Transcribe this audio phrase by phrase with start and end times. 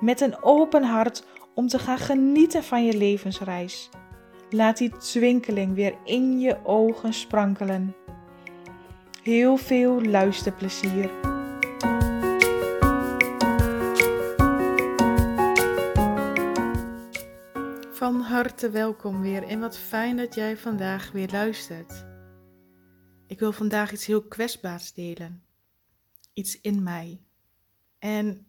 [0.00, 1.24] met een open hart
[1.54, 3.90] om te gaan genieten van je levensreis.
[4.50, 7.94] Laat die twinkeling weer in je ogen sprankelen.
[9.22, 11.10] Heel veel luisterplezier.
[17.92, 22.06] Van harte welkom weer en wat fijn dat jij vandaag weer luistert.
[23.26, 25.42] Ik wil vandaag iets heel kwetsbaars delen.
[26.32, 27.20] Iets in mij.
[27.98, 28.46] En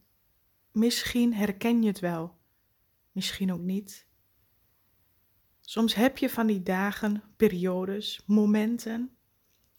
[0.77, 2.37] Misschien herken je het wel,
[3.11, 4.07] misschien ook niet.
[5.61, 9.17] Soms heb je van die dagen, periodes, momenten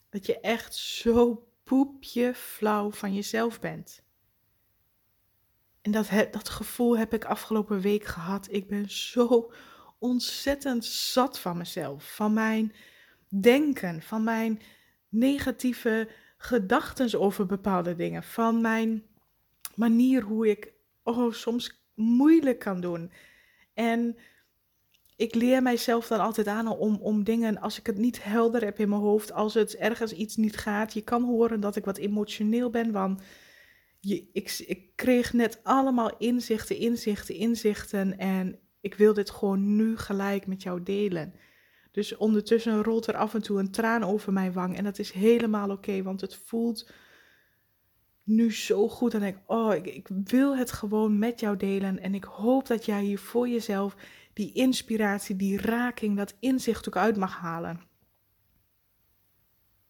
[0.09, 4.03] dat je echt zo poepje flauw van jezelf bent.
[5.81, 8.49] En dat, dat gevoel heb ik afgelopen week gehad.
[8.51, 9.53] Ik ben zo
[9.99, 12.75] ontzettend zat van mezelf, van mijn
[13.29, 14.61] denken, van mijn
[15.09, 19.03] negatieve gedachten over bepaalde dingen, van mijn
[19.75, 20.77] manier hoe ik
[21.17, 23.13] oh, soms moeilijk kan doen.
[23.75, 24.17] En
[25.17, 28.79] ik leer mijzelf dan altijd aan om, om dingen, als ik het niet helder heb
[28.79, 30.93] in mijn hoofd, als het ergens iets niet gaat.
[30.93, 33.23] Je kan horen dat ik wat emotioneel ben, want
[34.01, 38.19] je, ik, ik kreeg net allemaal inzichten, inzichten, inzichten.
[38.19, 41.35] En ik wil dit gewoon nu gelijk met jou delen.
[41.91, 44.77] Dus ondertussen rolt er af en toe een traan over mijn wang.
[44.77, 46.91] En dat is helemaal oké, want het voelt
[48.29, 49.15] nu zo goed.
[49.15, 52.01] En ik, oh, ik, ik wil het gewoon met jou delen.
[52.01, 53.97] En ik hoop dat jij hier voor jezelf
[54.33, 57.81] die inspiratie, die raking, dat inzicht ook uit mag halen.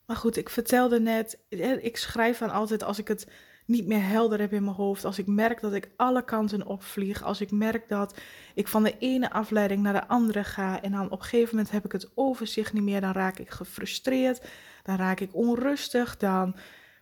[0.06, 1.38] Maar goed, ik vertelde net,
[1.80, 3.26] ik schrijf dan altijd als ik het
[3.68, 5.04] niet meer helder heb in mijn hoofd.
[5.04, 7.22] Als ik merk dat ik alle kanten opvlieg.
[7.22, 8.18] Als ik merk dat
[8.54, 10.82] ik van de ene afleiding naar de andere ga.
[10.82, 13.00] En dan op een gegeven moment heb ik het overzicht niet meer.
[13.00, 14.46] Dan raak ik gefrustreerd.
[14.82, 16.16] Dan raak ik onrustig.
[16.16, 16.56] Dan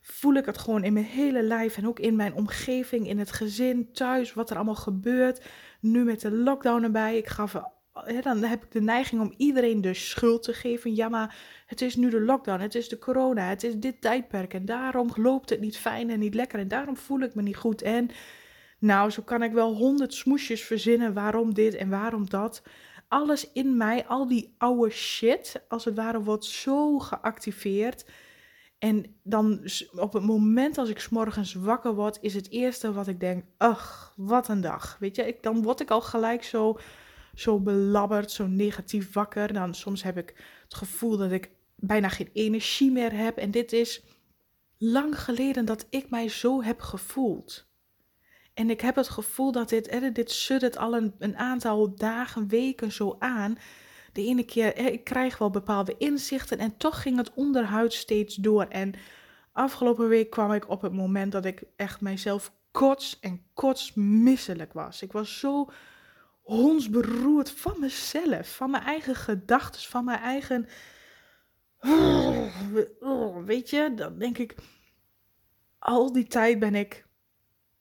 [0.08, 3.32] voel ik het gewoon in mijn hele lijf en ook in mijn omgeving, in het
[3.32, 5.44] gezin, thuis, wat er allemaal gebeurt.
[5.80, 7.54] Nu met de lockdown erbij, ik gaf,
[8.22, 10.94] dan heb ik de neiging om iedereen de schuld te geven.
[10.94, 14.54] Ja, maar het is nu de lockdown, het is de corona, het is dit tijdperk
[14.54, 17.56] en daarom loopt het niet fijn en niet lekker en daarom voel ik me niet
[17.56, 17.82] goed.
[17.82, 18.10] En
[18.78, 22.62] nou, zo kan ik wel honderd smoesjes verzinnen waarom dit en waarom dat.
[23.08, 28.04] Alles in mij, al die oude shit, als het ware, wordt zo geactiveerd
[28.78, 29.60] en dan
[29.92, 34.12] op het moment als ik s'morgens wakker word, is het eerste wat ik denk, ach,
[34.16, 34.96] wat een dag.
[35.00, 36.78] Weet je, ik, dan word ik al gelijk zo,
[37.34, 39.52] zo belabberd, zo negatief wakker.
[39.52, 43.36] Dan soms heb ik het gevoel dat ik bijna geen energie meer heb.
[43.36, 44.04] En dit is
[44.78, 47.66] lang geleden dat ik mij zo heb gevoeld.
[48.54, 52.92] En ik heb het gevoel dat dit, dit suddert al een, een aantal dagen, weken
[52.92, 53.58] zo aan
[54.16, 58.64] de ene keer, ik krijg wel bepaalde inzichten en toch ging het onderhuid steeds door.
[58.64, 58.94] En
[59.52, 64.72] afgelopen week kwam ik op het moment dat ik echt mijzelf kots en kots misselijk
[64.72, 65.02] was.
[65.02, 65.70] Ik was zo
[66.42, 70.68] hondsberoerd van mezelf, van mijn eigen gedachten, van mijn eigen.
[73.44, 74.54] Weet je, dan denk ik,
[75.78, 77.06] al die tijd ben ik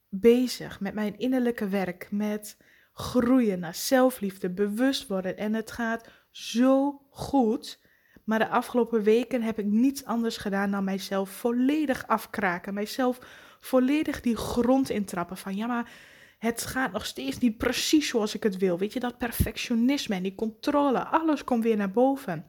[0.09, 2.57] bezig met mijn innerlijke werk, met
[2.93, 5.37] groeien naar zelfliefde, bewust worden.
[5.37, 7.79] En het gaat zo goed.
[8.23, 12.73] Maar de afgelopen weken heb ik niets anders gedaan dan mijzelf volledig afkraken.
[12.73, 13.19] Mijzelf
[13.59, 15.37] volledig die grond intrappen.
[15.37, 15.91] Van ja, maar
[16.39, 18.77] het gaat nog steeds niet precies zoals ik het wil.
[18.77, 22.45] Weet je, dat perfectionisme en die controle, alles komt weer naar boven.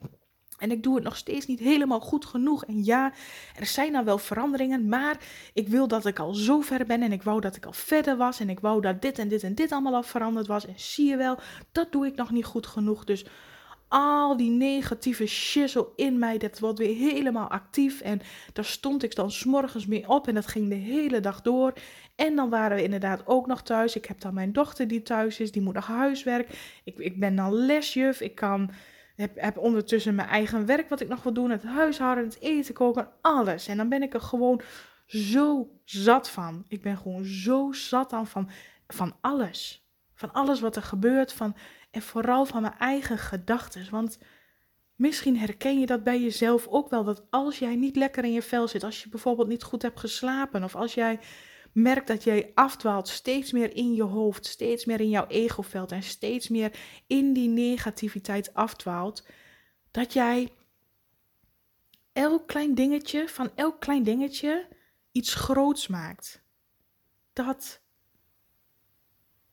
[0.59, 2.65] En ik doe het nog steeds niet helemaal goed genoeg.
[2.65, 3.13] En ja,
[3.59, 5.19] er zijn dan wel veranderingen, maar
[5.53, 8.17] ik wil dat ik al zo ver ben en ik wou dat ik al verder
[8.17, 10.67] was en ik wou dat dit en dit en dit allemaal al veranderd was.
[10.67, 11.39] En zie je wel,
[11.73, 13.05] dat doe ik nog niet goed genoeg.
[13.05, 13.25] Dus
[13.89, 18.01] al die negatieve shizzle in mij, dat wordt weer helemaal actief.
[18.01, 18.21] En
[18.53, 21.73] daar stond ik dan s'morgens mee op en dat ging de hele dag door.
[22.15, 23.97] En dan waren we inderdaad ook nog thuis.
[23.97, 26.81] Ik heb dan mijn dochter die thuis is, die moet nog huiswerk.
[26.85, 28.71] Ik, ik ben dan lesjuf, ik kan,
[29.17, 31.51] heb, heb ondertussen mijn eigen werk wat ik nog wil doen.
[31.51, 33.67] Het huishouden, het eten koken, alles.
[33.67, 34.61] En dan ben ik er gewoon
[35.07, 36.65] zo zat van.
[36.69, 38.51] Ik ben gewoon zo zat dan van,
[38.87, 39.86] van alles.
[40.17, 41.57] Van alles wat er gebeurt, van
[41.91, 43.91] en vooral van mijn eigen gedachten.
[43.91, 44.19] Want
[44.95, 47.05] misschien herken je dat bij jezelf ook wel.
[47.05, 50.01] Dat als jij niet lekker in je vel zit, als je bijvoorbeeld niet goed hebt
[50.01, 51.19] geslapen, of als jij
[51.73, 56.03] merkt dat jij afdwaalt, steeds meer in je hoofd, steeds meer in jouw egoveld en
[56.03, 59.27] steeds meer in die negativiteit afdwaalt,
[59.91, 60.53] dat jij
[62.13, 64.69] elk klein dingetje, van elk klein dingetje,
[65.13, 66.43] iets groots maakt.
[67.33, 67.81] Dat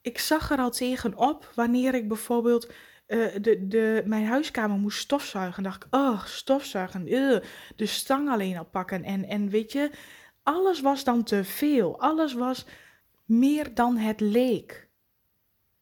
[0.03, 2.71] ik zag er al tegen op wanneer ik bijvoorbeeld
[3.07, 5.63] uh, de, de, mijn huiskamer moest stofzuigen.
[5.63, 7.37] dacht ik, oh, stofzuigen, uh,
[7.75, 9.03] de stang alleen al pakken.
[9.03, 9.91] En, en weet je,
[10.43, 11.99] alles was dan te veel.
[11.99, 12.65] Alles was
[13.25, 14.89] meer dan het leek.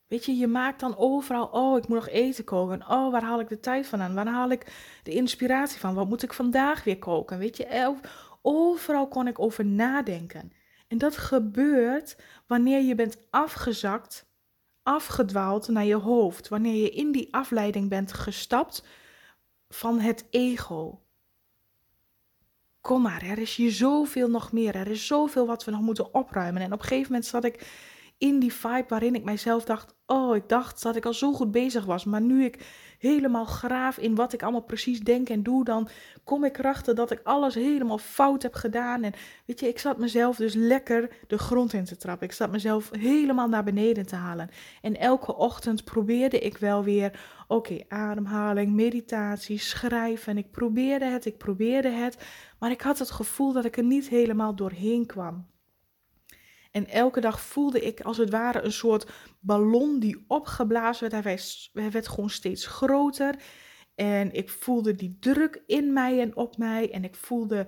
[0.08, 2.82] Weet je, je maakt dan overal, oh, ik moet nog eten koken.
[2.90, 4.14] Oh, waar haal ik de tijd vandaan?
[4.14, 4.66] Waar haal ik
[5.04, 5.94] de inspiratie van?
[5.94, 7.38] Wat moet ik vandaag weer koken?
[7.38, 7.96] Weet je,
[8.42, 10.52] overal kon ik over nadenken.
[10.92, 12.18] En dat gebeurt
[12.48, 14.26] wanneer je bent afgezakt,
[14.84, 16.48] afgedwaald naar je hoofd.
[16.48, 18.86] Wanneer je in die afleiding bent gestapt
[19.70, 21.02] van het ego.
[22.82, 24.76] Kom maar, er is hier zoveel nog meer.
[24.76, 26.62] Er is zoveel wat we nog moeten opruimen.
[26.62, 27.68] En op een gegeven moment zat ik
[28.18, 31.52] in die vibe waarin ik mijzelf dacht: Oh, ik dacht dat ik al zo goed
[31.52, 32.04] bezig was.
[32.04, 32.66] Maar nu ik
[33.02, 35.88] helemaal graaf in wat ik allemaal precies denk en doe, dan
[36.24, 39.04] kom ik erachter dat ik alles helemaal fout heb gedaan.
[39.04, 39.14] En
[39.46, 42.28] weet je, ik zat mezelf dus lekker de grond in te trappen.
[42.28, 44.50] Ik zat mezelf helemaal naar beneden te halen.
[44.82, 50.32] En elke ochtend probeerde ik wel weer: Oké, ademhaling, meditatie, schrijven.
[50.32, 52.18] En ik probeerde het, ik probeerde het.
[52.60, 55.50] Maar ik had het gevoel dat ik er niet helemaal doorheen kwam.
[56.72, 61.24] En elke dag voelde ik als het ware een soort ballon die opgeblazen werd.
[61.74, 63.36] Hij werd, gewoon steeds groter.
[63.96, 66.92] En ik voelde die druk in mij en op mij.
[66.92, 67.68] En ik voelde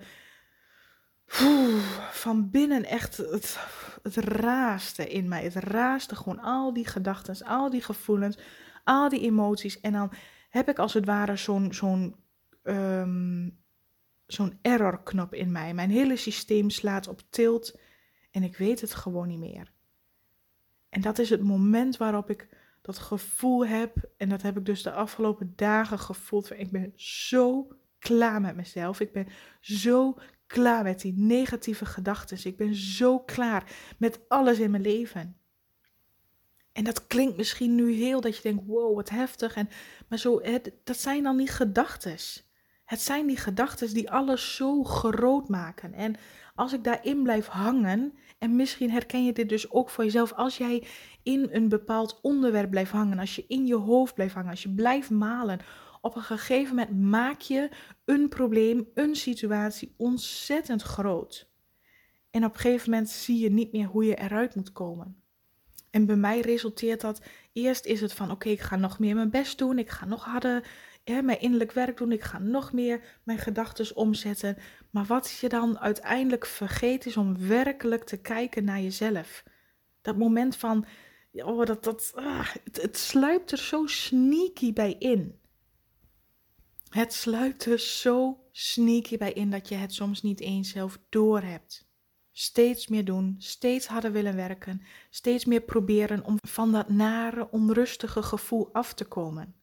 [2.12, 3.58] van binnen echt het,
[4.04, 5.44] het raaste in mij.
[5.44, 8.38] Het raaste gewoon al die gedachten, al die gevoelens,
[8.84, 9.80] al die emoties.
[9.80, 10.12] En dan
[10.50, 12.16] heb ik als het ware zo'n zo'n
[12.64, 13.64] um,
[14.26, 15.74] zo'n errorknop in mij.
[15.74, 17.80] Mijn hele systeem slaat op tilt
[18.34, 19.72] en ik weet het gewoon niet meer.
[20.90, 22.48] En dat is het moment waarop ik
[22.82, 23.96] dat gevoel heb.
[24.18, 26.60] En dat heb ik dus de afgelopen dagen gevoeld.
[26.60, 27.68] Ik ben zo
[28.00, 29.00] klaar met mezelf.
[29.00, 29.28] Ik ben
[29.62, 32.38] zo klaar met die negatieve gedachten.
[32.44, 35.38] Ik ben zo klaar met alles in mijn leven.
[36.72, 39.56] En dat klinkt misschien nu heel dat je denkt: wow, wat heftig.
[39.56, 39.70] En,
[40.08, 40.42] maar zo,
[40.84, 42.18] dat zijn dan die gedachten.
[42.86, 45.94] Het zijn die gedachten die alles zo groot maken.
[45.94, 46.16] En
[46.56, 50.58] als ik daarin blijf hangen, en misschien herken je dit dus ook voor jezelf, als
[50.58, 50.84] jij
[51.24, 54.74] in een bepaald onderwerp blijft hangen, als je in je hoofd blijft hangen, als je
[54.74, 55.60] blijft malen,
[56.02, 57.70] op een gegeven moment maak je
[58.06, 61.50] een probleem, een situatie ontzettend groot.
[62.32, 65.24] En op een gegeven moment zie je niet meer hoe je eruit moet komen.
[65.90, 67.22] En bij mij resulteert dat,
[67.54, 70.26] eerst is het van oké, ik ga nog meer mijn best doen, ik ga nog
[70.26, 70.68] harder
[71.04, 72.12] mijn innerlijk werk doen.
[72.12, 74.58] Ik ga nog meer mijn gedachten omzetten.
[74.90, 79.44] Maar wat je dan uiteindelijk vergeet is om werkelijk te kijken naar jezelf.
[80.02, 80.86] Dat moment van,
[81.32, 85.40] oh, dat, dat, ah, het, het sluipt er zo sneaky bij in.
[86.90, 91.92] Het sluipt er zo sneaky bij in dat je het soms niet eens zelf doorhebt.
[92.32, 98.24] Steeds meer doen, steeds harder willen werken, steeds meer proberen om van dat nare, onrustige
[98.24, 99.63] gevoel af te komen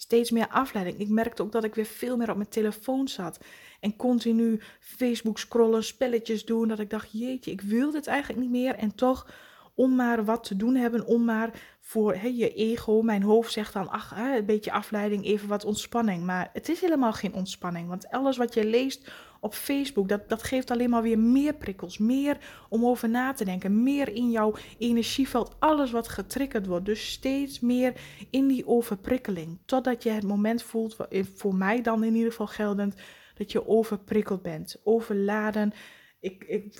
[0.00, 0.98] steeds meer afleiding.
[0.98, 3.38] Ik merkte ook dat ik weer veel meer op mijn telefoon zat.
[3.80, 6.68] En continu Facebook scrollen, spelletjes doen.
[6.68, 8.74] Dat ik dacht, jeetje, ik wil dit eigenlijk niet meer.
[8.74, 9.26] En toch,
[9.74, 13.88] om maar wat te doen hebben, om maar voor je ego, mijn hoofd zegt dan,
[13.88, 16.24] ach, een beetje afleiding, even wat ontspanning.
[16.24, 17.88] Maar het is helemaal geen ontspanning.
[17.88, 21.98] Want alles wat je leest op Facebook, dat, dat geeft alleen maar weer meer prikkels,
[21.98, 26.84] meer om over na te denken, meer in jouw energieveld, alles wat getriggerd wordt.
[26.86, 30.96] Dus steeds meer in die overprikkeling, totdat je het moment voelt,
[31.34, 32.94] voor mij dan in ieder geval geldend,
[33.34, 35.72] dat je overprikkeld bent, overladen.
[36.20, 36.78] Ik, ik,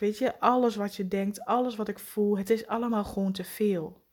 [0.00, 3.44] weet je, alles wat je denkt, alles wat ik voel, het is allemaal gewoon te
[3.44, 4.03] veel.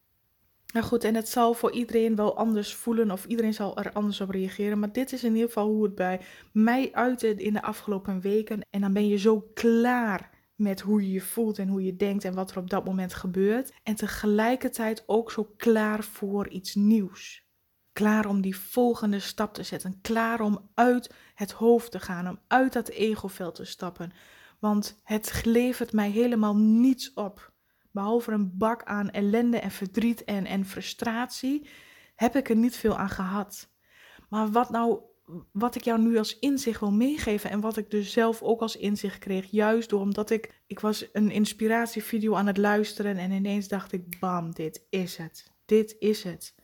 [0.74, 4.22] Nou goed, en het zal voor iedereen wel anders voelen of iedereen zal er anders
[4.22, 4.80] op reageren.
[4.80, 6.22] Maar dit is in ieder geval hoe het bij
[6.54, 8.62] mij uitte in de afgelopen weken.
[8.70, 12.24] En dan ben je zo klaar met hoe je je voelt en hoe je denkt
[12.24, 13.74] en wat er op dat moment gebeurt.
[13.84, 17.50] En tegelijkertijd ook zo klaar voor iets nieuws.
[17.94, 20.00] Klaar om die volgende stap te zetten.
[20.01, 24.12] Klaar om uit het hoofd te gaan, om uit dat egoveld te stappen.
[24.60, 27.50] Want het levert mij helemaal niets op
[27.91, 31.67] behalve een bak aan ellende en verdriet en, en frustratie,
[32.15, 33.69] heb ik er niet veel aan gehad.
[34.29, 35.00] Maar wat nou,
[35.51, 38.75] wat ik jou nu als inzicht wil meegeven en wat ik dus zelf ook als
[38.75, 43.67] inzicht kreeg, juist door omdat ik, ik was een inspiratievideo aan het luisteren en ineens
[43.67, 45.51] dacht ik, bam, dit is het.
[45.65, 46.55] Dit is het.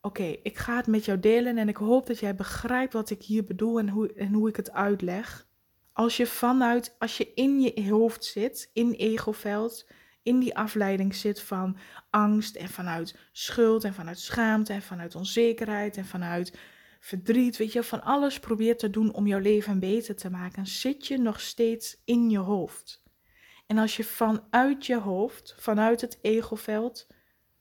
[0.00, 3.22] Oké, ik ga het met jou delen en ik hoop dat jij begrijpt wat ik
[3.22, 5.46] hier bedoel en hoe, en hoe ik het uitleg.
[5.92, 9.86] Als je vanuit, als je in je hoofd zit, in egoveld,
[10.24, 11.76] in die afleiding zit van
[12.10, 16.58] angst en vanuit schuld en vanuit schaamte en vanuit onzekerheid en vanuit
[17.00, 21.06] verdriet, weet je, van alles probeert te doen om jouw leven beter te maken, zit
[21.06, 23.02] je nog steeds in je hoofd.
[23.66, 27.06] En als je vanuit je hoofd, vanuit het egoveld,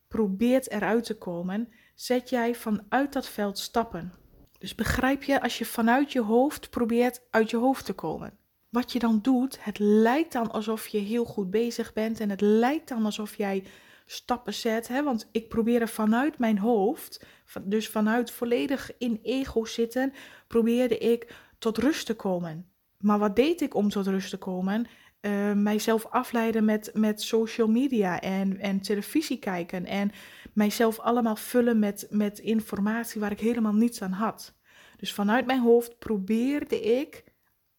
[0.08, 4.14] probeert eruit te komen, zet jij vanuit dat veld stappen.
[4.60, 8.38] Dus begrijp je, als je vanuit je hoofd probeert uit je hoofd te komen.
[8.74, 12.42] Wat je dan doet, het lijkt dan alsof je heel goed bezig bent en het
[12.42, 13.64] lijkt dan alsof jij
[14.06, 14.88] stappen zet.
[14.88, 15.04] Hè?
[15.04, 17.26] Want ik probeerde vanuit mijn hoofd,
[17.64, 20.14] dus vanuit volledig in ego zitten,
[20.48, 22.70] probeerde ik tot rust te komen.
[22.98, 24.86] Maar wat deed ik om tot rust te komen?
[25.22, 29.86] Uh, mijzelf afleiden met, met social media en, en televisie kijken.
[29.86, 30.12] En
[30.54, 34.56] mijzelf allemaal vullen met, met informatie waar ik helemaal niets aan had.
[34.98, 37.32] Dus vanuit mijn hoofd probeerde ik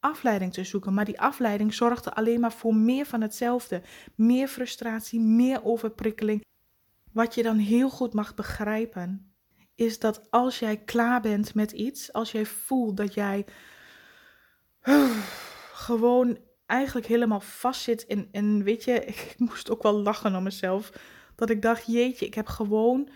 [0.04, 0.94] afleiding te zoeken.
[0.94, 3.82] Maar die afleiding zorgde alleen maar voor meer van hetzelfde.
[4.14, 6.44] Meer frustratie, meer overprikkeling.
[7.12, 9.34] Wat je dan heel goed mag begrijpen,
[9.74, 13.44] is dat als jij klaar bent met iets, als jij voelt dat jij
[15.86, 20.92] gewoon eigenlijk helemaal vastzit in, en weet je, ik moest ook wel lachen om mezelf,
[21.34, 23.08] dat ik dacht, jeetje, ik heb gewoon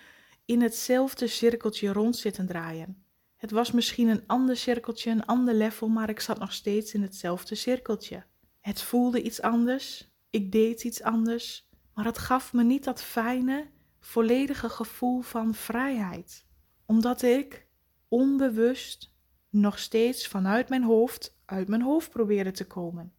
[0.44, 3.07] in hetzelfde cirkeltje rond zitten draaien.
[3.38, 7.02] Het was misschien een ander cirkeltje, een ander level, maar ik zat nog steeds in
[7.02, 8.24] hetzelfde cirkeltje.
[8.60, 13.70] Het voelde iets anders, ik deed iets anders, maar het gaf me niet dat fijne,
[14.00, 16.46] volledige gevoel van vrijheid.
[16.86, 17.66] Omdat ik
[18.08, 19.14] onbewust
[19.50, 23.12] nog steeds vanuit mijn hoofd uit mijn hoofd probeerde te komen.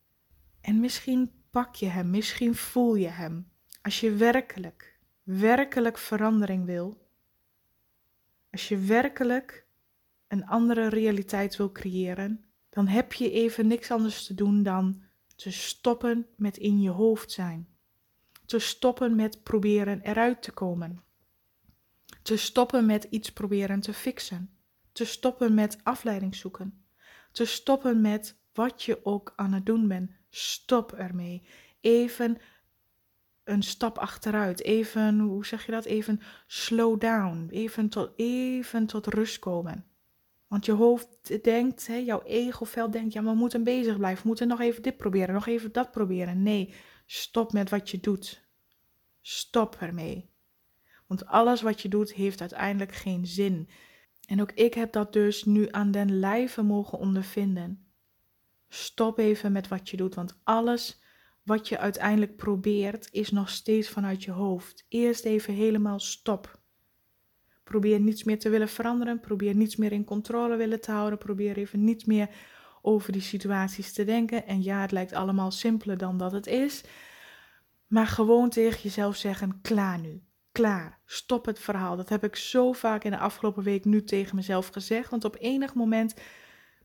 [0.61, 3.51] En misschien pak je hem, misschien voel je hem.
[3.81, 7.07] Als je werkelijk, werkelijk verandering wil,
[8.51, 9.67] als je werkelijk
[10.29, 15.01] een andere realiteit wil creëren, dan heb je even niks anders te doen dan
[15.35, 17.67] te stoppen met in je hoofd zijn.
[18.45, 21.03] Te stoppen met proberen eruit te komen.
[22.21, 24.49] Te stoppen met iets proberen te fixen.
[24.91, 26.83] Te stoppen met afleiding zoeken.
[27.31, 30.11] Te stoppen met wat je ook aan het doen bent.
[30.29, 31.43] Stop ermee.
[31.81, 32.37] Even
[33.43, 34.63] een stap achteruit.
[34.63, 35.85] Even, hoe zeg je dat?
[35.85, 37.47] Even slow down.
[37.49, 39.85] Even tot, even tot rust komen.
[40.49, 44.21] Want je hoofd denkt, hè, jouw egoveld denkt, ja, we moeten bezig blijven.
[44.21, 46.43] We moeten nog even dit proberen, nog even dat proberen.
[46.43, 46.73] Nee,
[47.05, 48.47] stop met wat je doet.
[49.21, 50.29] Stop ermee.
[51.07, 53.69] Want alles wat je doet heeft uiteindelijk geen zin.
[54.25, 57.87] En ook ik heb dat dus nu aan den lijve mogen ondervinden.
[58.67, 61.01] Stop even met wat je doet, want alles
[61.43, 64.85] wat je uiteindelijk probeert is nog steeds vanuit je hoofd.
[64.87, 66.58] Eerst even helemaal stop.
[67.69, 69.19] Probeer niets meer te willen veranderen.
[69.19, 71.19] Probeer niets meer in controle willen te houden.
[71.19, 72.29] Probeer even niet meer
[72.81, 74.47] over die situaties te denken.
[74.47, 76.83] En ja, het lijkt allemaal simpeler dan dat het is.
[77.87, 80.23] Maar gewoon tegen jezelf zeggen: klaar nu.
[80.51, 80.99] Klaar.
[81.05, 81.95] Stop het verhaal.
[81.95, 85.09] Dat heb ik zo vaak in de afgelopen week nu tegen mezelf gezegd.
[85.09, 86.13] Want op enig moment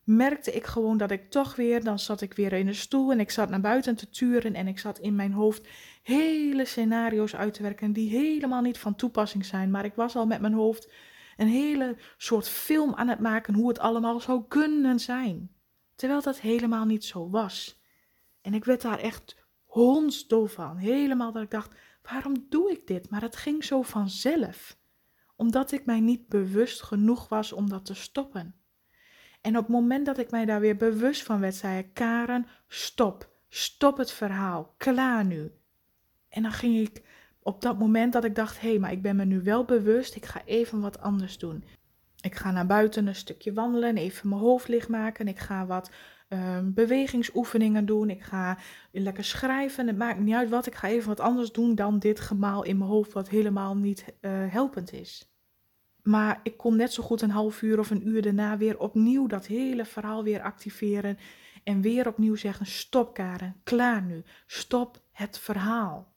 [0.04, 3.20] merkte ik gewoon dat ik toch weer, dan zat ik weer in een stoel en
[3.20, 5.68] ik zat naar buiten te turen en ik zat in mijn hoofd
[6.02, 9.70] hele scenario's uit te werken die helemaal niet van toepassing zijn.
[9.70, 10.92] Maar ik was al met mijn hoofd
[11.36, 15.50] een hele soort film aan het maken hoe het allemaal zou kunnen zijn.
[15.94, 17.82] Terwijl dat helemaal niet zo was.
[18.40, 20.76] En ik werd daar echt hondsdoof van.
[20.76, 23.10] Helemaal dat ik dacht, waarom doe ik dit?
[23.10, 24.78] Maar het ging zo vanzelf.
[25.36, 28.54] Omdat ik mij niet bewust genoeg was om dat te stoppen.
[29.44, 32.46] En op het moment dat ik mij daar weer bewust van werd, zei ik: Karen,
[32.68, 33.28] stop.
[33.48, 34.74] Stop het verhaal.
[34.76, 35.52] Klaar nu.
[36.28, 37.02] En dan ging ik
[37.42, 40.14] op dat moment dat ik dacht: hé, hey, maar ik ben me nu wel bewust,
[40.14, 41.64] ik ga even wat anders doen.
[42.20, 45.28] Ik ga naar buiten een stukje wandelen, even mijn hoofd licht maken.
[45.28, 45.90] Ik ga wat
[46.28, 48.10] um, bewegingsoefeningen doen.
[48.10, 48.58] Ik ga
[48.92, 49.86] lekker schrijven.
[49.86, 50.66] Het maakt niet uit wat.
[50.66, 54.04] Ik ga even wat anders doen dan dit gemaal in mijn hoofd, wat helemaal niet
[54.20, 55.33] uh, helpend is.
[56.04, 59.26] Maar ik kon net zo goed een half uur of een uur daarna weer opnieuw
[59.26, 61.18] dat hele verhaal weer activeren.
[61.62, 64.22] En weer opnieuw zeggen: Stop, Karen, klaar nu.
[64.46, 66.12] Stop het verhaal.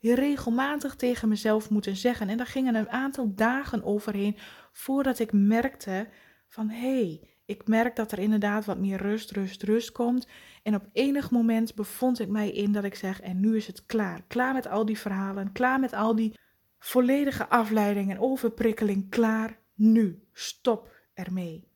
[0.00, 2.28] Regelmatig tegen mezelf moeten zeggen.
[2.28, 4.36] En daar gingen een aantal dagen overheen
[4.72, 6.08] voordat ik merkte:
[6.46, 10.28] van hé, hey, ik merk dat er inderdaad wat meer rust, rust, rust komt.
[10.62, 13.86] En op enig moment bevond ik mij in dat ik zeg: En nu is het
[13.86, 14.22] klaar.
[14.26, 16.38] Klaar met al die verhalen, klaar met al die
[16.78, 20.26] volledige afleiding en overprikkeling klaar nu.
[20.32, 21.66] Stop ermee.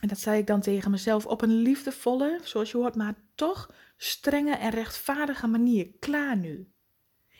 [0.00, 3.74] En dat zei ik dan tegen mezelf op een liefdevolle, zoals je hoort, maar toch
[3.96, 5.88] strenge en rechtvaardige manier.
[5.98, 6.68] Klaar nu.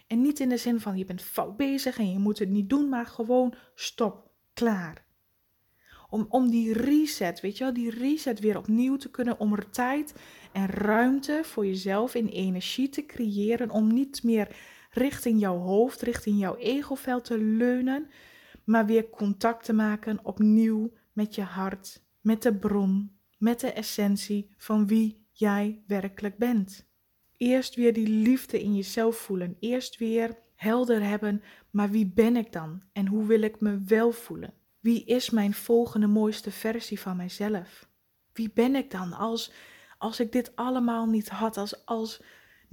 [0.07, 2.69] En niet in de zin van je bent fout bezig en je moet het niet
[2.69, 4.33] doen, maar gewoon stop.
[4.53, 5.05] Klaar.
[6.11, 9.39] Om, om die reset, weet je wel, die reset weer opnieuw te kunnen.
[9.39, 10.15] Om er tijd
[10.53, 13.71] en ruimte voor jezelf in energie te creëren.
[13.71, 14.57] Om niet meer
[14.95, 18.09] richting jouw hoofd, richting jouw egoveld te leunen.
[18.65, 24.51] Maar weer contact te maken opnieuw met je hart, met de bron, met de essentie
[24.57, 26.87] van wie jij werkelijk bent.
[27.37, 29.57] Eerst weer die liefde in jezelf voelen.
[29.61, 34.13] Eerst weer helder hebben, maar wie ben ik dan en hoe wil ik me wel
[34.13, 34.55] voelen?
[34.81, 37.89] Wie is mijn volgende mooiste versie van mijzelf?
[38.33, 39.53] Wie ben ik dan als,
[39.99, 42.23] als ik dit allemaal niet had, als, als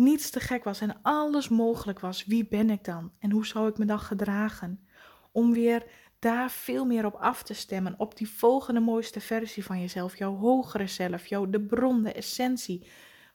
[0.01, 2.25] niets te gek was en alles mogelijk was?
[2.25, 4.87] Wie ben ik dan en hoe zou ik me dan gedragen?
[5.31, 5.85] Om weer
[6.19, 10.35] daar veel meer op af te stemmen, op die volgende mooiste versie van jezelf, jouw
[10.35, 12.87] hogere zelf, jouw de bron, de essentie.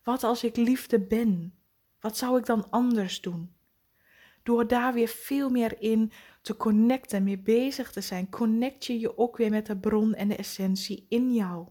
[0.03, 1.55] Wat als ik liefde ben?
[2.01, 3.55] Wat zou ik dan anders doen?
[4.43, 9.19] Door daar weer veel meer in te connecten, mee bezig te zijn, connect je je
[9.19, 11.69] ook weer met de bron en de essentie in jou.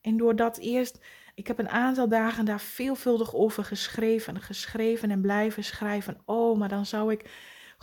[0.00, 0.98] En door dat eerst,
[1.34, 6.18] ik heb een aantal dagen daar veelvuldig over geschreven, geschreven en blijven schrijven.
[6.24, 7.30] Oh, maar dan zou ik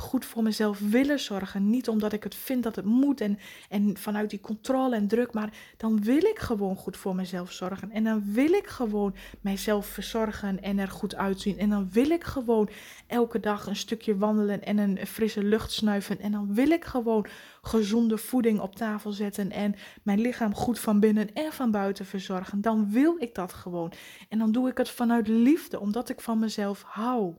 [0.01, 1.69] goed voor mezelf willen zorgen.
[1.69, 3.39] Niet omdat ik het vind dat het moet en,
[3.69, 7.91] en vanuit die controle en druk, maar dan wil ik gewoon goed voor mezelf zorgen.
[7.91, 11.57] En dan wil ik gewoon mijzelf verzorgen en er goed uitzien.
[11.57, 12.69] En dan wil ik gewoon
[13.07, 16.19] elke dag een stukje wandelen en een frisse lucht snuiven.
[16.19, 17.25] En dan wil ik gewoon
[17.61, 22.61] gezonde voeding op tafel zetten en mijn lichaam goed van binnen en van buiten verzorgen.
[22.61, 23.93] Dan wil ik dat gewoon.
[24.29, 27.35] En dan doe ik het vanuit liefde, omdat ik van mezelf hou.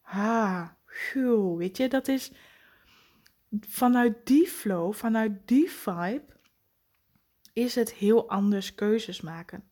[0.00, 0.76] Ha,
[1.56, 2.32] weet je, dat is
[3.60, 6.24] vanuit die flow, vanuit die vibe,
[7.52, 9.64] is het heel anders keuzes maken.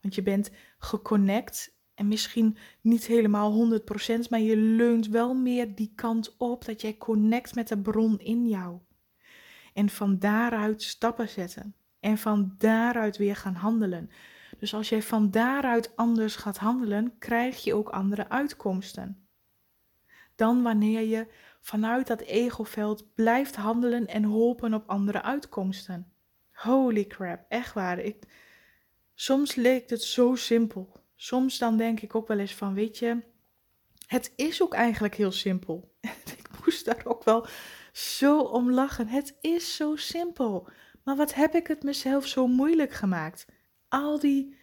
[0.00, 5.92] Want je bent geconnect en misschien niet helemaal 100%, maar je leunt wel meer die
[5.94, 8.78] kant op dat jij connect met de bron in jou.
[9.72, 11.74] En van daaruit stappen zetten.
[12.00, 14.10] En van daaruit weer gaan handelen.
[14.58, 19.23] Dus als jij van daaruit anders gaat handelen, krijg je ook andere uitkomsten
[20.36, 21.26] dan wanneer je
[21.60, 26.12] vanuit dat egoveld blijft handelen en hopen op andere uitkomsten.
[26.52, 27.98] Holy crap, echt waar.
[27.98, 28.24] Ik,
[29.14, 30.92] soms leek het zo simpel.
[31.16, 33.22] Soms dan denk ik ook wel eens van, weet je,
[34.06, 35.94] het is ook eigenlijk heel simpel.
[36.38, 37.46] ik moest daar ook wel
[37.92, 39.08] zo om lachen.
[39.08, 40.68] Het is zo simpel.
[41.04, 43.46] Maar wat heb ik het mezelf zo moeilijk gemaakt?
[43.88, 44.56] Al die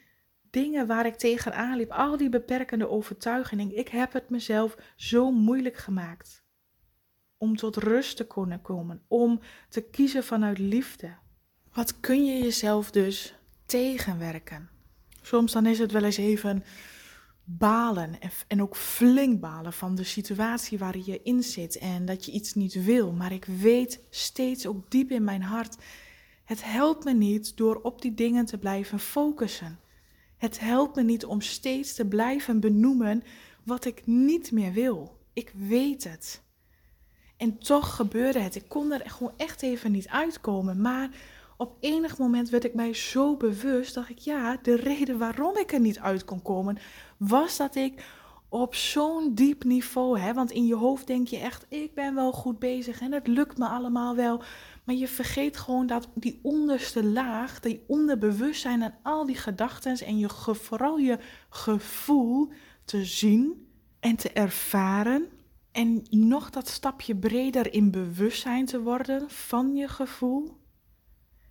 [0.51, 5.77] dingen waar ik tegenaan liep, al die beperkende overtuigingen, ik heb het mezelf zo moeilijk
[5.77, 6.43] gemaakt.
[7.37, 11.13] Om tot rust te kunnen komen, om te kiezen vanuit liefde.
[11.73, 13.35] Wat kun je jezelf dus
[13.65, 14.69] tegenwerken?
[15.21, 16.63] Soms dan is het wel eens even
[17.43, 22.31] balen en ook flink balen van de situatie waar je in zit en dat je
[22.31, 23.11] iets niet wil.
[23.11, 25.77] Maar ik weet steeds ook diep in mijn hart,
[26.43, 29.79] het helpt me niet door op die dingen te blijven focussen.
[30.41, 33.23] Het helpt me niet om steeds te blijven benoemen
[33.63, 35.17] wat ik niet meer wil.
[35.33, 36.41] Ik weet het.
[37.37, 38.55] En toch gebeurde het.
[38.55, 40.81] Ik kon er gewoon echt even niet uitkomen.
[40.81, 41.09] Maar
[41.57, 45.71] op enig moment werd ik mij zo bewust dat ik, ja, de reden waarom ik
[45.71, 46.77] er niet uit kon komen,
[47.17, 48.03] was dat ik
[48.49, 52.31] op zo'n diep niveau, hè, want in je hoofd denk je echt, ik ben wel
[52.31, 54.41] goed bezig en het lukt me allemaal wel.
[54.83, 60.17] Maar je vergeet gewoon dat die onderste laag, die onderbewustzijn en al die gedachten en
[60.17, 62.51] je, vooral je gevoel
[62.85, 63.67] te zien
[63.99, 65.29] en te ervaren.
[65.71, 70.59] En nog dat stapje breder in bewustzijn te worden van je gevoel.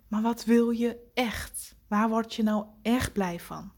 [0.09, 1.77] Maar wat wil je echt?
[1.89, 3.73] Waar word je nou echt blij van?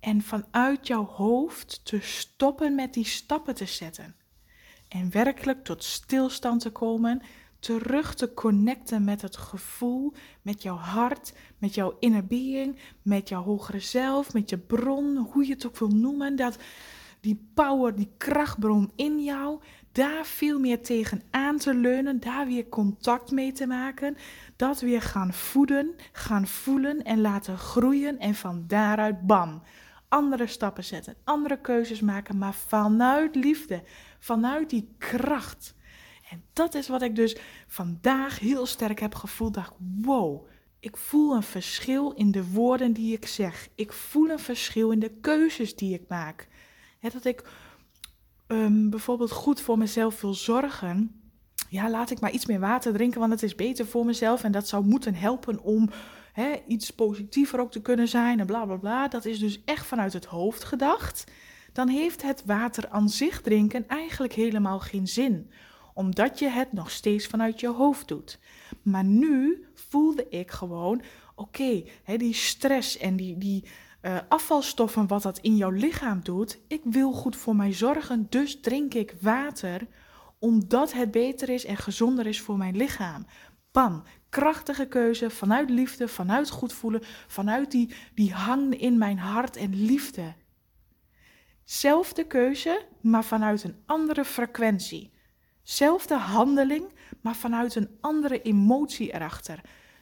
[0.00, 4.16] En vanuit jouw hoofd te stoppen met die stappen te zetten.
[4.88, 7.22] En werkelijk tot stilstand te komen
[7.64, 13.42] terug te connecten met het gevoel, met jouw hart, met jouw inner being, met jouw
[13.42, 16.36] hogere zelf, met je bron, hoe je het ook wil noemen.
[16.36, 16.58] Dat
[17.20, 19.60] die power, die krachtbron in jou,
[19.92, 24.16] daar veel meer tegen aan te leunen, daar weer contact mee te maken,
[24.56, 29.62] dat weer gaan voeden, gaan voelen en laten groeien en van daaruit bam.
[30.08, 33.82] Andere stappen zetten, andere keuzes maken, maar vanuit liefde,
[34.18, 35.74] vanuit die kracht.
[36.34, 39.54] En dat is wat ik dus vandaag heel sterk heb gevoeld.
[39.54, 40.46] Dacht, wow,
[40.80, 43.68] ik voel een verschil in de woorden die ik zeg.
[43.74, 46.48] Ik voel een verschil in de keuzes die ik maak.
[47.00, 47.44] dat ik
[48.48, 51.20] um, bijvoorbeeld goed voor mezelf wil zorgen.
[51.68, 54.44] Ja, laat ik maar iets meer water drinken, want het is beter voor mezelf.
[54.44, 55.90] En dat zou moeten helpen om
[56.66, 58.40] iets positiever ook te kunnen zijn.
[58.40, 59.08] En bla bla bla.
[59.08, 61.24] Dat is dus echt vanuit het hoofd gedacht.
[61.72, 65.50] Dan heeft het water aan zich drinken eigenlijk helemaal geen zin
[65.94, 68.38] omdat je het nog steeds vanuit je hoofd doet.
[68.82, 71.02] Maar nu voelde ik gewoon,
[71.34, 71.84] oké,
[72.16, 73.64] die stress en die, die
[74.02, 76.58] uh, afvalstoffen, wat dat in jouw lichaam doet.
[76.68, 79.86] Ik wil goed voor mij zorgen, dus drink ik water,
[80.38, 83.26] omdat het beter is en gezonder is voor mijn lichaam.
[83.72, 89.56] Bam, krachtige keuze vanuit liefde, vanuit goed voelen, vanuit die, die hang in mijn hart
[89.56, 90.34] en liefde.
[91.64, 95.13] Zelfde keuze, maar vanuit een andere frequentie.
[95.64, 99.60] Zelfde handeling, maar vanuit een andere emotie erachter.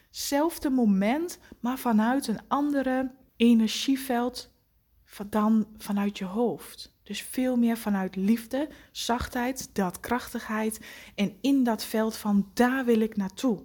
[0.09, 4.51] Zelfde moment, maar vanuit een andere energieveld
[5.29, 6.95] dan vanuit je hoofd.
[7.03, 10.79] Dus veel meer vanuit liefde, zachtheid, daadkrachtigheid
[11.15, 13.63] en in dat veld van daar wil ik naartoe.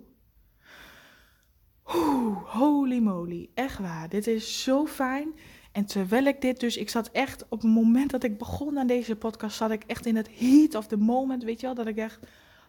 [2.44, 4.08] Holy moly, echt waar.
[4.08, 5.34] Dit is zo fijn.
[5.72, 8.87] En terwijl ik dit dus, ik zat echt op het moment dat ik begon aan
[8.87, 11.87] deze podcast, zat ik echt in het heat of the moment, weet je wel, dat
[11.87, 12.18] ik echt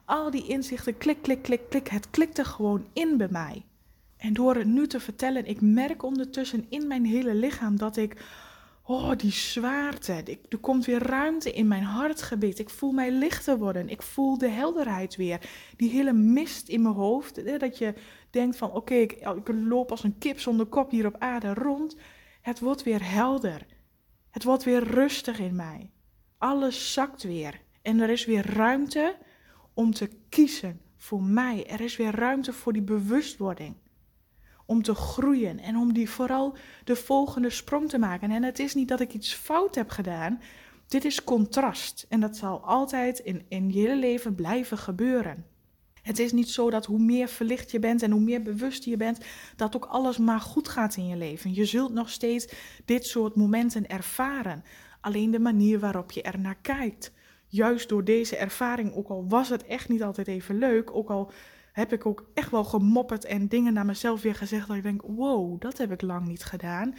[0.05, 3.65] al die inzichten, klik, klik, klik, klik, het klikte gewoon in bij mij.
[4.17, 8.15] En door het nu te vertellen, ik merk ondertussen in mijn hele lichaam dat ik,
[8.83, 12.59] oh die zwaarte, ik, er komt weer ruimte in mijn hartgebied.
[12.59, 15.49] Ik voel mij lichter worden, ik voel de helderheid weer.
[15.77, 17.93] Die hele mist in mijn hoofd, dat je
[18.29, 21.95] denkt van oké, ik, ik loop als een kip zonder kop hier op aarde rond.
[22.41, 23.65] Het wordt weer helder.
[24.29, 25.91] Het wordt weer rustig in mij.
[26.37, 27.61] Alles zakt weer.
[27.81, 29.17] En er is weer ruimte
[29.73, 31.67] om te kiezen voor mij.
[31.67, 33.75] Er is weer ruimte voor die bewustwording.
[34.65, 38.31] Om te groeien en om die vooral de volgende sprong te maken.
[38.31, 40.41] En het is niet dat ik iets fout heb gedaan.
[40.87, 42.05] Dit is contrast.
[42.09, 45.45] En dat zal altijd in, in je leven blijven gebeuren.
[46.09, 48.97] Het is niet zo dat hoe meer verlicht je bent en hoe meer bewust je
[48.97, 49.19] bent,
[49.55, 51.53] dat ook alles maar goed gaat in je leven.
[51.53, 52.47] Je zult nog steeds
[52.85, 54.63] dit soort momenten ervaren.
[55.01, 57.11] Alleen de manier waarop je er naar kijkt.
[57.47, 61.31] Juist door deze ervaring, ook al was het echt niet altijd even leuk, ook al
[61.71, 65.01] heb ik ook echt wel gemopperd en dingen naar mezelf weer gezegd dat ik denk,
[65.01, 66.95] wow, dat heb ik lang niet gedaan.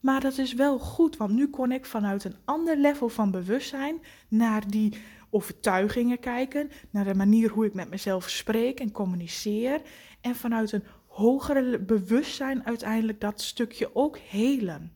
[0.00, 4.00] Maar dat is wel goed, want nu kon ik vanuit een ander level van bewustzijn
[4.28, 4.94] naar die
[5.32, 9.80] overtuigingen kijken, naar de manier hoe ik met mezelf spreek en communiceer.
[10.20, 14.92] En vanuit een hogere bewustzijn uiteindelijk dat stukje ook helen.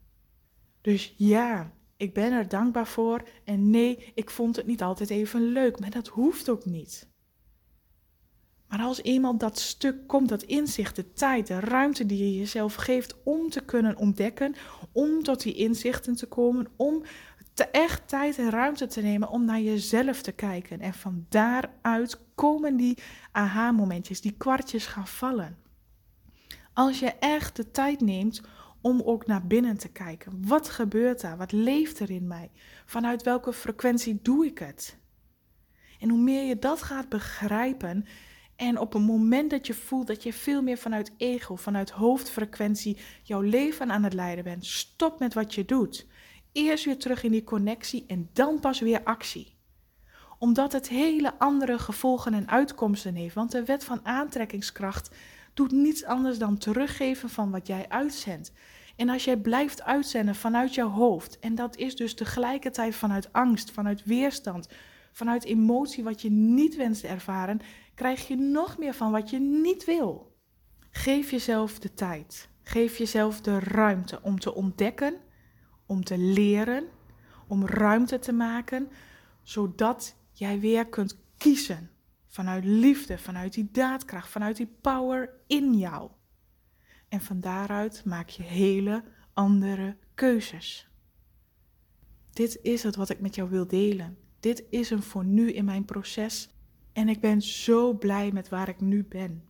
[0.80, 3.22] Dus ja, ik ben er dankbaar voor.
[3.44, 7.08] En nee, ik vond het niet altijd even leuk, maar dat hoeft ook niet.
[8.68, 12.74] Maar als eenmaal dat stuk komt, dat inzicht, de tijd, de ruimte die je jezelf
[12.74, 14.54] geeft om te kunnen ontdekken,
[14.92, 17.02] om tot die inzichten te komen, om
[17.56, 20.80] te echt tijd en ruimte te nemen om naar jezelf te kijken.
[20.80, 22.98] En van daaruit komen die
[23.32, 25.58] aha-momentjes, die kwartjes gaan vallen.
[26.72, 28.42] Als je echt de tijd neemt
[28.80, 30.46] om ook naar binnen te kijken.
[30.46, 31.36] Wat gebeurt daar?
[31.36, 32.50] Wat leeft er in mij?
[32.86, 34.98] Vanuit welke frequentie doe ik het?
[36.00, 38.06] En hoe meer je dat gaat begrijpen,
[38.56, 42.96] en op een moment dat je voelt dat je veel meer vanuit ego, vanuit hoofdfrequentie
[43.22, 46.06] jouw leven aan het leiden bent, stop met wat je doet.
[46.56, 49.54] Eerst weer terug in die connectie en dan pas weer actie.
[50.38, 53.34] Omdat het hele andere gevolgen en uitkomsten heeft.
[53.34, 55.10] Want de wet van aantrekkingskracht
[55.54, 58.52] doet niets anders dan teruggeven van wat jij uitzendt.
[58.96, 63.70] En als jij blijft uitzenden vanuit jouw hoofd, en dat is dus tegelijkertijd vanuit angst,
[63.70, 64.68] vanuit weerstand,
[65.12, 67.60] vanuit emotie wat je niet wenst te ervaren,
[67.94, 70.36] krijg je nog meer van wat je niet wil.
[70.90, 72.48] Geef jezelf de tijd.
[72.62, 75.24] Geef jezelf de ruimte om te ontdekken
[75.86, 76.84] om te leren,
[77.46, 78.88] om ruimte te maken,
[79.42, 81.90] zodat jij weer kunt kiezen
[82.26, 86.10] vanuit liefde, vanuit die daadkracht, vanuit die power in jou.
[87.08, 90.88] En van daaruit maak je hele andere keuzes.
[92.32, 94.18] Dit is het wat ik met jou wil delen.
[94.40, 96.48] Dit is hem voor nu in mijn proces.
[96.92, 99.44] En ik ben zo blij met waar ik nu ben.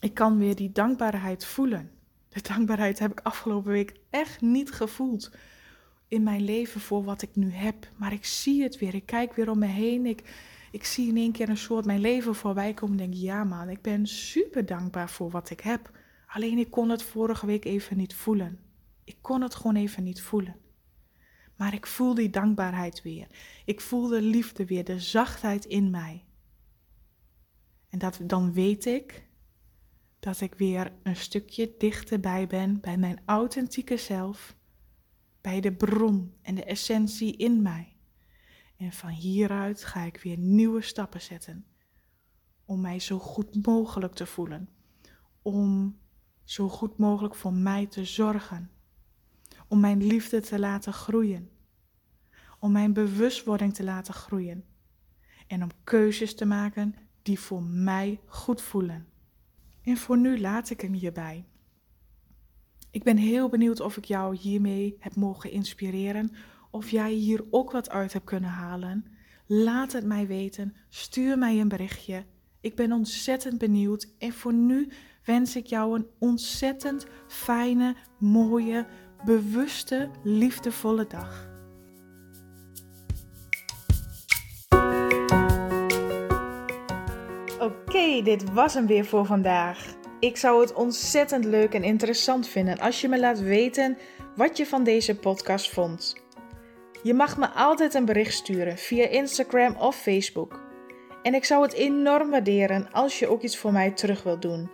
[0.00, 1.90] Ik kan weer die dankbaarheid voelen.
[2.42, 5.30] Dankbaarheid heb ik afgelopen week echt niet gevoeld
[6.08, 7.88] in mijn leven voor wat ik nu heb.
[7.96, 8.94] Maar ik zie het weer.
[8.94, 10.06] Ik kijk weer om me heen.
[10.06, 10.22] Ik,
[10.72, 12.98] ik zie in één keer een soort mijn leven voorbij komen.
[12.98, 15.90] En denk, ja man, ik ben super dankbaar voor wat ik heb.
[16.26, 18.58] Alleen ik kon het vorige week even niet voelen.
[19.04, 20.56] Ik kon het gewoon even niet voelen.
[21.56, 23.26] Maar ik voel die dankbaarheid weer.
[23.64, 26.24] Ik voel de liefde weer, de zachtheid in mij.
[27.88, 29.27] En dat, dan weet ik
[30.18, 34.56] dat ik weer een stukje dichterbij ben bij mijn authentieke zelf,
[35.40, 37.96] bij de bron en de essentie in mij.
[38.76, 41.66] En van hieruit ga ik weer nieuwe stappen zetten
[42.64, 44.68] om mij zo goed mogelijk te voelen,
[45.42, 45.98] om
[46.44, 48.70] zo goed mogelijk voor mij te zorgen,
[49.68, 51.50] om mijn liefde te laten groeien,
[52.58, 54.64] om mijn bewustwording te laten groeien
[55.46, 59.08] en om keuzes te maken die voor mij goed voelen.
[59.88, 61.44] En voor nu laat ik hem hierbij.
[62.90, 66.30] Ik ben heel benieuwd of ik jou hiermee heb mogen inspireren,
[66.70, 69.04] of jij hier ook wat uit hebt kunnen halen.
[69.46, 70.76] Laat het mij weten.
[70.88, 72.24] Stuur mij een berichtje.
[72.60, 74.08] Ik ben ontzettend benieuwd.
[74.18, 74.88] En voor nu
[75.24, 78.86] wens ik jou een ontzettend fijne, mooie,
[79.24, 81.47] bewuste, liefdevolle dag.
[87.58, 89.96] Oké, dit was hem weer voor vandaag.
[90.20, 93.98] Ik zou het ontzettend leuk en interessant vinden als je me laat weten
[94.36, 96.16] wat je van deze podcast vond.
[97.02, 100.60] Je mag me altijd een bericht sturen via Instagram of Facebook.
[101.22, 104.70] En ik zou het enorm waarderen als je ook iets voor mij terug wilt doen.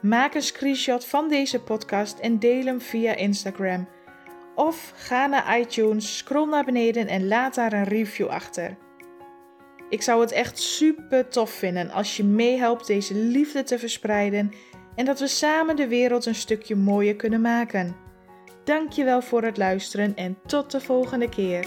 [0.00, 3.88] Maak een screenshot van deze podcast en deel hem via Instagram.
[4.54, 8.76] Of ga naar iTunes, scroll naar beneden en laat daar een review achter.
[9.88, 14.52] Ik zou het echt super tof vinden als je meehelpt deze liefde te verspreiden
[14.94, 17.96] en dat we samen de wereld een stukje mooier kunnen maken.
[18.64, 21.66] Dankjewel voor het luisteren en tot de volgende keer.